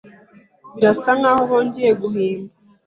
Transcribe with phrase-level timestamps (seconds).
[0.75, 2.51] Birasa nkaho bongeye guhimba.